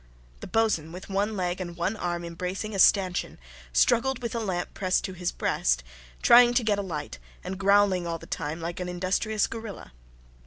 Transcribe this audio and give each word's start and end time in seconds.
The 0.39 0.47
boatswain, 0.47 0.91
with 0.91 1.09
one 1.11 1.37
leg 1.37 1.61
and 1.61 1.77
one 1.77 1.95
arm 1.95 2.25
embracing 2.25 2.73
a 2.73 2.79
stanchion, 2.79 3.37
struggled 3.71 4.17
with 4.23 4.33
a 4.33 4.39
lamp 4.39 4.73
pressed 4.73 5.03
to 5.03 5.13
his 5.13 5.31
breast, 5.31 5.83
trying 6.23 6.55
to 6.55 6.63
get 6.63 6.79
a 6.79 6.81
light, 6.81 7.19
and 7.43 7.55
growling 7.55 8.07
all 8.07 8.17
the 8.17 8.25
time 8.25 8.59
like 8.59 8.79
an 8.79 8.89
industrious 8.89 9.45
gorilla. 9.45 9.91